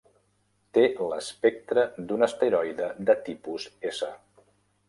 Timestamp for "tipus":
3.29-3.69